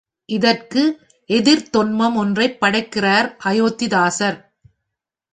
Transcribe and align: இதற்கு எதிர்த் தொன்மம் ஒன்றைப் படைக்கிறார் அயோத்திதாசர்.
இதற்கு 0.25 0.83
எதிர்த் 1.29 1.75
தொன்மம் 1.75 2.15
ஒன்றைப் 2.15 2.59
படைக்கிறார் 2.59 3.37
அயோத்திதாசர். 3.43 4.39